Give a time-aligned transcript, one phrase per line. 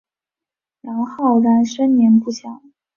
[0.81, 2.63] 杨浩然生年不详。